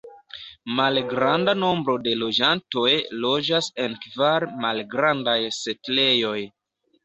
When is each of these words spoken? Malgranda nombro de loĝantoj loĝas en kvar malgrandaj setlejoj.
Malgranda 0.77 1.53
nombro 1.63 1.95
de 2.07 2.15
loĝantoj 2.23 2.87
loĝas 3.27 3.69
en 3.87 4.01
kvar 4.09 4.49
malgrandaj 4.67 5.39
setlejoj. 5.63 6.39